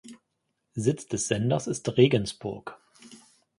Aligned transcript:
Sitz 0.73 1.05
des 1.09 1.27
Senders 1.27 1.67
ist 1.67 1.95
Regensburg. 1.95 2.75